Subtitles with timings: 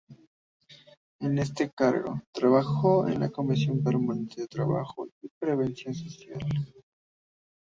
[1.19, 6.39] En este cargo, trabajó en la comisión permanente de Trabajo y Previsión Social.